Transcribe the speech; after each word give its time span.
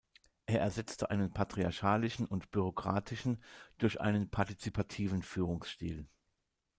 Er 0.47 0.59
ersetzte 0.61 1.11
einen 1.11 1.31
patriarchalischen 1.31 2.25
und 2.25 2.49
bürokratischen 2.49 3.43
durch 3.77 4.01
einen 4.01 4.31
partizipativen 4.31 5.21
Führungsstil. 5.21 6.07